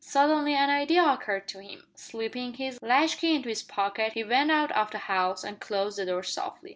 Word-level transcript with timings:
Suddenly 0.03 0.55
an 0.55 0.71
idea 0.71 1.03
occurred 1.05 1.47
to 1.49 1.59
him. 1.61 1.85
Slipping 1.93 2.55
his 2.55 2.81
latchkey 2.81 3.35
into 3.35 3.49
his 3.49 3.61
pocket 3.61 4.13
he 4.13 4.23
went 4.23 4.49
out 4.49 4.71
of 4.71 4.89
the 4.89 4.97
house 4.97 5.43
and 5.43 5.59
closed 5.59 5.99
the 5.99 6.07
door 6.07 6.23
softly. 6.23 6.69